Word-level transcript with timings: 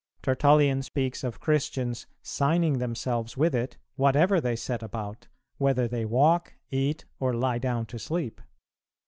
Tertullian 0.23 0.81
speaks 0.81 1.23
of 1.23 1.39
Christians 1.39 2.07
signing 2.23 2.79
themselves 2.79 3.37
with 3.37 3.53
it 3.53 3.77
whatever 3.97 4.41
they 4.41 4.55
set 4.55 4.81
about, 4.81 5.27
whether 5.59 5.87
they 5.87 6.05
walk, 6.05 6.53
eat, 6.71 7.05
or 7.19 7.35
lie 7.35 7.59
down 7.59 7.85
to 7.85 7.99
sleep. 7.99 8.41